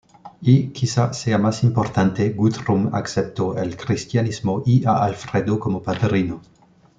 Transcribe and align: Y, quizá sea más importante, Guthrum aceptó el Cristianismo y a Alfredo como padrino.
Y, 0.41 0.69
quizá 0.71 1.13
sea 1.13 1.37
más 1.37 1.63
importante, 1.63 2.31
Guthrum 2.31 2.95
aceptó 2.95 3.55
el 3.59 3.77
Cristianismo 3.77 4.63
y 4.65 4.83
a 4.83 4.93
Alfredo 4.95 5.59
como 5.59 5.83
padrino. 5.83 6.41